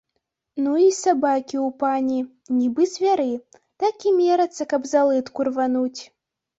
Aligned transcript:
Ну 0.67 0.71
і 0.83 0.87
сабакі 0.99 1.57
ў 1.65 1.67
пані, 1.83 2.17
нібы 2.59 2.83
звяры, 2.97 3.31
так 3.87 3.95
і 4.09 4.17
мерацца, 4.21 4.63
каб 4.77 4.81
за 4.97 5.09
лытку 5.15 5.39
рвануць. 5.53 6.01